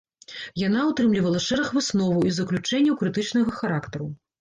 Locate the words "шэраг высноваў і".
1.49-2.35